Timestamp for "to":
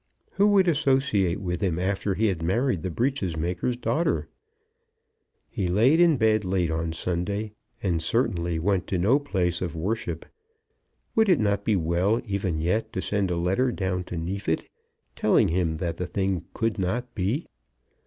8.87-8.97, 12.93-12.99, 14.05-14.17